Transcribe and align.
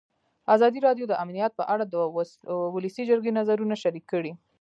ازادي 0.55 0.79
راډیو 0.87 1.05
د 1.09 1.13
امنیت 1.23 1.51
په 1.59 1.63
اړه 1.73 1.85
د 1.93 1.95
ولسي 2.75 3.03
جرګې 3.09 3.31
نظرونه 3.39 3.75
شریک 3.83 4.05
کړي. 4.13 4.31